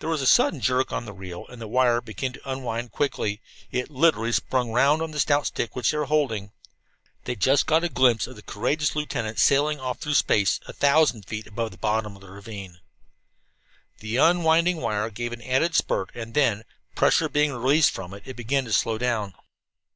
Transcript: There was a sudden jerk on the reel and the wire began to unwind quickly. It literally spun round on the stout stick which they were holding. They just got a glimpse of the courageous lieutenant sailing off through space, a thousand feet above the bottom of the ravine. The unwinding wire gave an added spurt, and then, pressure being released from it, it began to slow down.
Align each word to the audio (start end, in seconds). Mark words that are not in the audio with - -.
There 0.00 0.08
was 0.10 0.20
a 0.20 0.26
sudden 0.26 0.60
jerk 0.60 0.92
on 0.92 1.04
the 1.04 1.12
reel 1.12 1.46
and 1.46 1.62
the 1.62 1.68
wire 1.68 2.00
began 2.00 2.32
to 2.32 2.50
unwind 2.50 2.90
quickly. 2.90 3.40
It 3.70 3.88
literally 3.88 4.32
spun 4.32 4.70
round 4.72 5.00
on 5.00 5.12
the 5.12 5.20
stout 5.20 5.46
stick 5.46 5.76
which 5.76 5.92
they 5.92 5.96
were 5.96 6.06
holding. 6.06 6.50
They 7.22 7.36
just 7.36 7.64
got 7.64 7.84
a 7.84 7.88
glimpse 7.88 8.26
of 8.26 8.34
the 8.34 8.42
courageous 8.42 8.96
lieutenant 8.96 9.38
sailing 9.38 9.78
off 9.78 10.00
through 10.00 10.14
space, 10.14 10.58
a 10.66 10.72
thousand 10.72 11.26
feet 11.26 11.46
above 11.46 11.70
the 11.70 11.76
bottom 11.78 12.16
of 12.16 12.22
the 12.22 12.30
ravine. 12.32 12.80
The 14.00 14.16
unwinding 14.16 14.78
wire 14.78 15.08
gave 15.08 15.32
an 15.32 15.42
added 15.42 15.76
spurt, 15.76 16.10
and 16.16 16.34
then, 16.34 16.64
pressure 16.96 17.28
being 17.28 17.52
released 17.52 17.92
from 17.92 18.12
it, 18.12 18.24
it 18.26 18.34
began 18.34 18.64
to 18.64 18.72
slow 18.72 18.98
down. 18.98 19.34